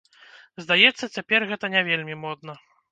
[0.65, 2.63] Здаецца, цяпер гэта не вельмі модна.